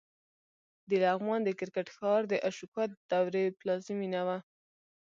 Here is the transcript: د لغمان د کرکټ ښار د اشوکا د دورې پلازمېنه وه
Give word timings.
د 0.89 0.91
لغمان 1.03 1.41
د 1.43 1.49
کرکټ 1.59 1.87
ښار 1.95 2.21
د 2.27 2.33
اشوکا 2.47 2.83
د 2.89 2.93
دورې 3.11 3.43
پلازمېنه 3.59 4.21
وه 4.27 4.37